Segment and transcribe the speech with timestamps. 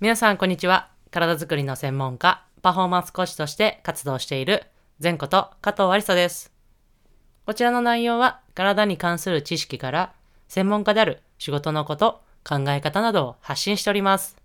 [0.00, 0.92] 皆さんこんにちは。
[1.10, 4.62] 体づくりの専門家、パフォーマンス講師として活動している
[5.02, 6.52] 前こと加藤ありさです。
[7.44, 10.12] こちらの内容は体に関する知識から
[10.46, 14.36] 専門家である仕事のこと、考え方などを発信しております。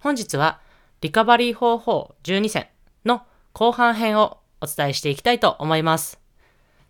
[0.00, 0.60] 本日は
[1.00, 2.66] リカバリー方法12選
[3.06, 3.22] の
[3.54, 6.20] 後半編をお伝えしていきたいと思います。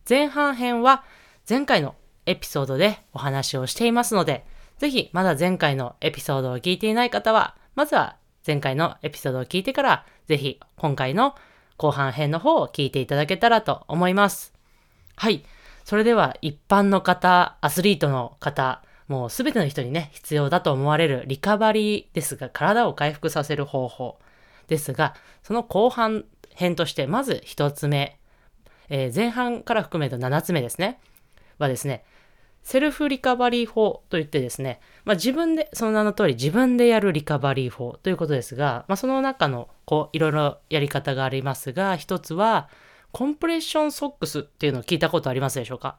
[0.08, 1.04] 前半編は
[1.48, 1.94] 前回の
[2.26, 4.44] エピソードでお話をしていますので、
[4.78, 11.34] ぜひまだ前回のエピソードを聞いていない方は、まずは前回のエピソードを聞いてから、ぜひ今回の
[11.76, 14.52] 後半編の方を聞いていただけたらと思います。
[15.16, 15.44] はい。
[15.84, 24.18] それでは一般の方、アスリートの方、もうすべての人にね、必要だと思われるリカバリーですが、体を回復させる方法
[24.68, 28.18] ですが、その後半編として、まず一つ目、
[28.88, 30.98] えー前半から含めた7つ目ですね。
[31.58, 32.04] はですね、
[32.66, 42.68] セルフリカバリー法といってですね、まあ、自分で、その名の通り自分でやるリカバリー法ということですが、まあ、その中の、こう、いろいろやり方がありますが、一つは、
[43.12, 45.98] コンプレッションソックスっていうのを聞いたことありますでしょうか？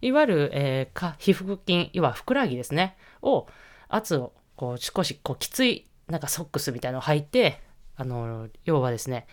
[0.00, 3.46] いわゆる、えーか皮膚筋、いわゆるふくらはぎですね、を、
[3.88, 7.60] 圧を、こう、少し、こう、きつい、なんかソックスみたいなのを履いて、
[7.96, 9.28] あの、要はですね、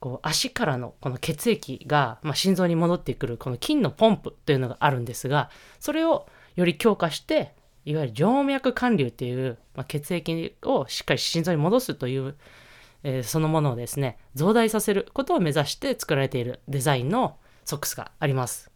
[0.00, 7.52] こう足からのこの血液が、まあ、心臓に戻ってくるこの筋のポンプというのがあるんですがそれをより強化して
[7.84, 12.36] いわゆる静脈管流っていう、まあ、血液をしっかり心臓に戻すという、
[13.02, 18.70] えーそのものをですね増大させることを目指して作られているデザインのソックスがあります。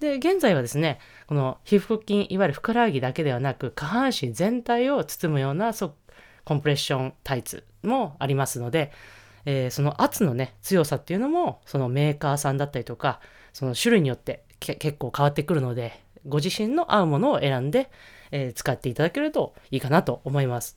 [0.00, 8.92] で現在はですねこの皮膚筋いわゆるふくらはぎだけではなく下半身全体を包むようなコンプレッションタイツもありますので
[9.46, 13.20] えーその圧のね強さっていうのもそのメーカーさんだったりとか
[13.52, 17.90] その種類によってけ結構変わってくるのでご自身の合うものを選んで、
[18.30, 20.74] えー使っていただけるといいかなと思います。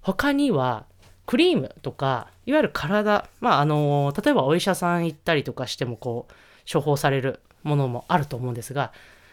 [0.00, 0.84] 他には
[1.26, 6.32] クリームとかいわゆる体まああのー例えばお医者さん行ったりとかしてもこう
[6.72, 8.92] 処方されるものもあると思うんですが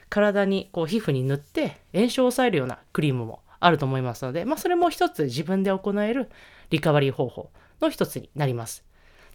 [0.09, 6.29] 体にこう皮膚に塗って炎症を抑えるようなクリームもあると思いますので、まあ、それも一つ自分で行える
[6.69, 7.49] リカバリー方法。
[7.81, 8.85] の一つになります。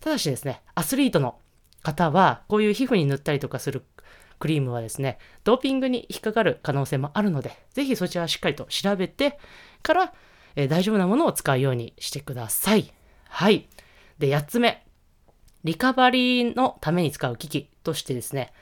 [0.00, 1.38] ただしですね、アスリートの
[1.82, 3.84] 方は、こういう皮膚に塗ったりとかする
[4.38, 9.38] クリームはですね、ドーピングに引っかかる可能性もあるので、ぜひそちらはしっかりと調べて
[9.82, 10.12] から、
[10.56, 12.92] えー大丈夫なものを使うようにしてください。
[13.28, 13.68] はい。
[14.18, 14.86] で、8つ目。
[15.64, 18.52] リカバリーのために使う機器としてですね、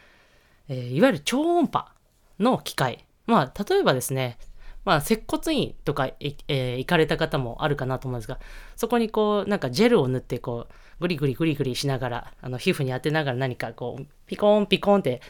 [0.69, 1.93] えーいわゆる超音波
[2.39, 3.05] の機械。
[3.27, 4.39] まあ、例えばですね、
[4.85, 8.41] まあ、接骨院とか、えー行かれた方もあるかなと思うんですが、
[8.77, 15.21] そこにこう、なんかジェルを塗って、こう、グリグリグリグリしながら、あの、皮膚に当てながら何かこう、ピコンピコンって、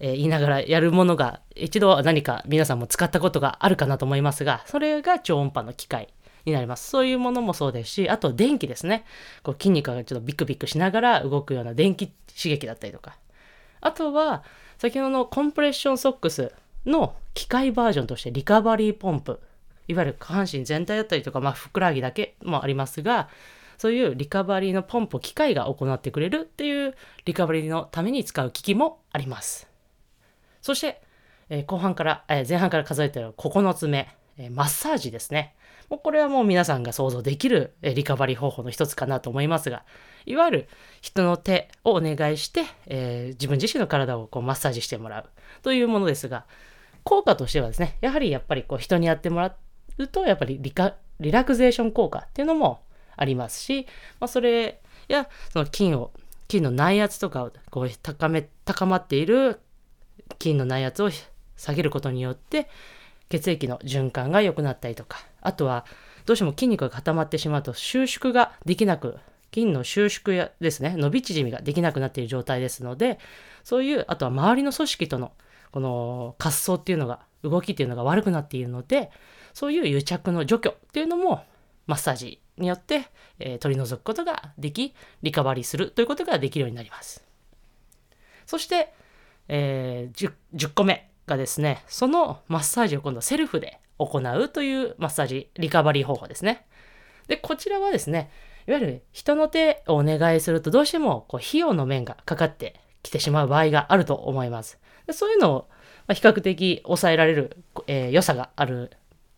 [0.00, 6.12] えー言いながらやるものが、一度は何か皆さんも使ったことがあるかなと思いますが、それが超音波の機械
[6.44, 6.88] になります。
[6.90, 9.04] そういうものもそうですし、あと電気ですね。
[9.42, 13.16] こう筋肉がちょっとビクビクしながら動くような電気刺激だったりとか。
[13.80, 14.42] あとは、
[14.78, 16.52] 先ほどのコンプレッションソックス
[16.86, 19.40] の機械バージョンとしてリカバリーポンプ。
[19.86, 23.28] いわゆる下半身全体だったりとか、まあ、ふくらはぎだけもありますが、
[23.76, 26.94] そういうリカバリーのポンプを機械が行ってくれるっていう
[27.24, 29.68] リカバリーのために使う機器もあります。
[30.62, 31.02] そして、
[31.50, 34.08] えー後半から、えー前半から数えてる9つ目、
[34.38, 35.54] えーマッサージですね。
[35.90, 39.84] もうこれはもう皆さんが想像できる、えーリカバリー方法の一つかなと思いますが、
[40.24, 40.68] いわゆる
[41.02, 45.28] 人の手をお願いして、えー自分自身の体をこうマッサージしてもらう
[45.62, 46.46] というものですが、
[47.04, 49.56] 効果としてはですね、やはりやっぱりこう人にやってもら
[49.98, 52.80] うと、やっぱりリカリラクゼーション効果っていうのも
[53.16, 53.86] ありますし、
[54.20, 56.12] まあ、それやその筋を
[56.50, 59.60] 筋の内圧とかをこう高め高まっている
[60.40, 61.10] 筋の内圧を
[61.56, 62.68] 下げることによって
[63.28, 65.84] 血液の循環が良くなったりとかあとは
[66.26, 69.18] どうしても筋肉が固まってしまうと収縮ができなく
[69.52, 73.18] 筋の収縮やですね伸び縮みができなくなっている状態ですので
[73.62, 75.32] そういうあとは周りの組織との
[75.74, 79.10] この滑走っていうのが動きっていうのが悪くなっているので
[79.54, 81.42] そういう癒着の除去っていうのも
[81.88, 83.08] マッサージによって、
[83.40, 84.94] えー取り除くことができ
[85.24, 87.24] リカバリーするということができるようになります。
[88.46, 88.94] そして、
[89.48, 96.66] えー 10, 10個目がですねそのマッサージを今度セルフで行うというマッサージリカバリー方法ですね。
[97.26, 98.30] でこちらはですね
[98.68, 104.78] いわゆる人の手をお願いするとどうしてもこう費用の面がかかってきてしまう場合があると思います。
[105.12, 105.68] そういうのを
[106.12, 107.56] 比較的抑えられる、
[107.86, 108.90] えー良さがある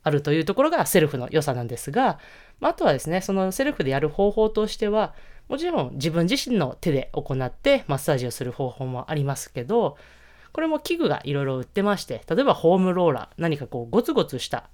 [0.03, 2.21] あるというところがセルフの良さなんですが、
[2.61, 5.15] まあとはですね、そのセルフでやる方法としては、
[5.49, 9.97] もちろん自分自身の手で行ってマッサージをする方法もありますけど、
[10.53, 14.71] これも器具がいろいろ売ってまして、例えばホームローラー、何かこうゴツゴツした、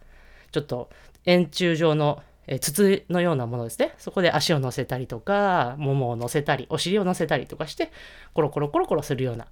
[0.51, 0.91] ちょっと
[1.25, 3.95] 円柱状のえ筒のようなものですね。
[3.99, 7.91] そこで足を乗せたりとか、ももを乗せたり、お尻を乗せたりとかして、
[8.35, 9.47] コロコロコロコロするような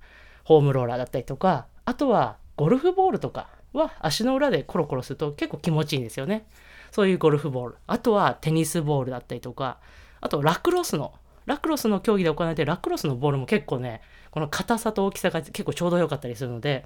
[0.45, 6.47] ホームローラーだったりとか、あとはゴルフボールとかは足の裏でコロコロすると結構気持ちいいんですよね。
[6.91, 7.77] そういうゴルフボール。
[7.87, 9.79] あとはテニスボールだったりとか、
[10.21, 11.15] あとラクロスの、
[11.47, 16.85] ラクロスの競技で行われてラクロスのボールも結構ね、この硬さと大きさが結構ちょうど良かったりするので、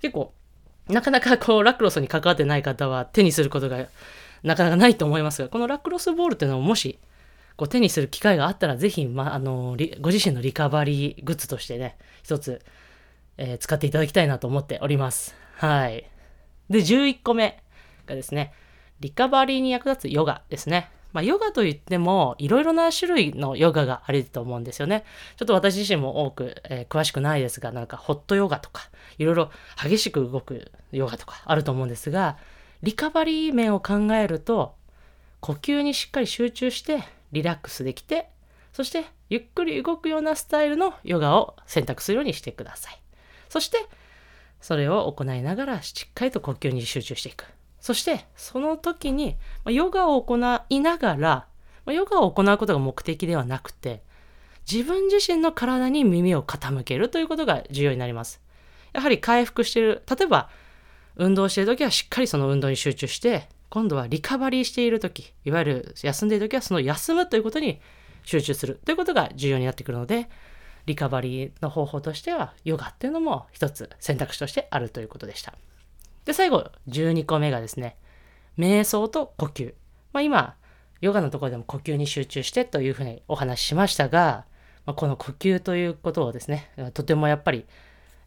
[0.00, 0.32] 結構、
[0.88, 3.86] なかなかこうラクロスに関わってない方は手にすることが
[4.42, 6.98] なかなかないと思いますが、このラクロスボールっていうのをもし
[7.56, 12.62] こう手にする機会があったら、ぜひ、まあ、あのご自身のリカバリーグッズとしてね、一つ、
[13.36, 15.34] えー使っていただきたいなと思っております。
[15.56, 16.04] はい。
[16.70, 17.62] で、11個目
[18.06, 18.52] がですね、
[19.00, 20.90] リカバリーに役立つヨガですね。
[21.12, 25.04] まあ、ヨガといっても、いろいろな種類のヨガがあると思うんですよね。
[25.36, 29.50] ちょっと私自身も多く、えー詳しくないですが、なんかホットヨガとか、いろいろ
[29.82, 32.38] 激しく動くヨガとかあると思うんですが、
[32.82, 34.74] リカバリー面を考えると、
[35.40, 37.02] 呼吸にしっかり集中して
[37.32, 38.28] リラックスできて、
[38.72, 43.02] そしてゆっくり動くようなスタイルのヨガを選択するようにしてください。
[43.48, 43.86] そして、
[44.60, 47.44] それを行いながらしっかりと呼吸に集中していく。
[47.80, 49.36] そして、その時に、
[49.66, 50.36] ヨガを行
[50.68, 51.46] いながら、
[51.86, 54.02] ヨガを行うことが目的ではなくて、
[54.70, 58.40] 自分自身の体に耳を傾けるということが重要になります。
[58.92, 60.48] やはり回復している、例えば、
[61.16, 67.80] 運動している時はしっかりその運動に集中して、今度はリカバリーしている時、いわゆる休んでいる時はその休むということに
[68.22, 70.28] 集中するということが重要になってくるので、
[70.84, 75.54] リカバリーの方法としては、ヨガっていうのも一つ選択肢としてあるということでした。
[76.26, 77.96] で、最後、12個目がですね、
[78.58, 79.72] 瞑想と呼吸。
[80.12, 80.54] まあ今、
[81.00, 84.44] ヨガのところでも呼吸に集中してというふうにお話ししましたが、
[84.84, 87.64] まあ、この呼吸ということをですね、とてもやっぱり、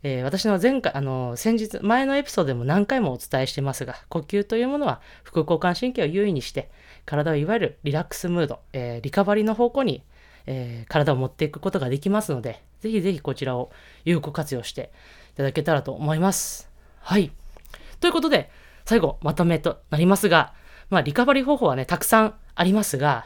[0.08, 6.70] えー私の前回、あの、先日、前のエピソードでも何回もお伝えしてますが、呼吸というものは副交感神経を優位にして、
[7.08, 10.04] 体をいわゆるリラックスムード、えーリカバリーの方向に、
[10.46, 13.72] えー体を持っていくことができますので、ぜひぜひこちらを
[14.04, 14.92] 有効活用して
[15.34, 16.70] いただけたらと思います。
[17.00, 17.32] はい。
[18.00, 18.52] ということで、
[18.86, 20.54] 最後、まとめとなりますが、
[20.92, 23.26] まあ、リカバリー方法はね、たくさんありますが、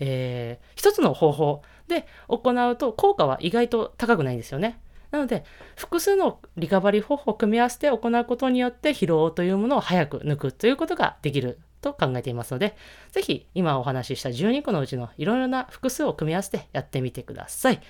[0.00, 4.80] えー一つの方法で行うと効果は意外と高くないんですよね。
[5.14, 5.44] なので、
[5.76, 12.76] 複数のリカバリー方法を組み合わせて行うことによって疲労というものを早く抜くということができると考えていますので、
[13.12, 17.80] ぜひ今お話しした12個のうちのいろいろな複数を組み合わせてやってみてください。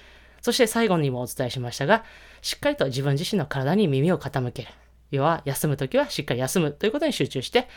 [0.42, 2.04] そして最後にもお伝えしましたが、
[2.42, 4.68] しっかりと自分自身の体に耳を傾ける。
[5.10, 7.68] 要は休むときはしっかり休むということに集中して、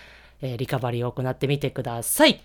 [0.41, 2.41] えーリカバリーを行ってみてください。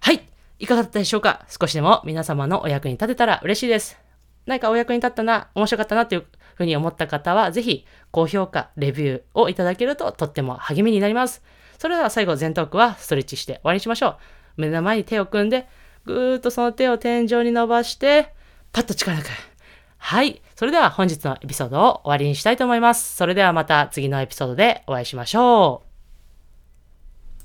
[0.00, 0.26] はい。
[0.58, 1.44] いかがだったでしょうか？
[1.48, 4.00] 少しでも皆様のお役に立てたら嬉しいです。
[4.46, 6.26] 何かお役に立ったな、面白かったなという
[6.56, 11.42] ふうに思った方は、ぜひ高評価、レビューをいただけるととっても励みになります。
[11.78, 14.16] それでは最後、前トークはストレッチして終わりにしましょう。
[14.56, 15.68] 目の前に手を組んで、
[16.04, 18.32] ぐーっとその手を天井に伸ばして、
[18.72, 19.28] パッと力抜く。
[19.98, 20.40] はい。
[20.54, 23.16] それでは本日のエピソードを終わりにしたいと思います。
[23.16, 25.85] それではまた次のエピソードでお会いしましょう。